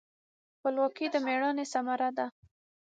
خپلواکي 0.57 1.05
د 1.13 1.15
میړانې 1.25 1.65
ثمره 1.73 2.09
ده. 2.17 2.25